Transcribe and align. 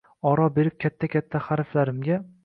Oro 0.29 0.45
berib 0.53 0.79
katta-katta 0.85 1.41
harflarimga 1.49 2.17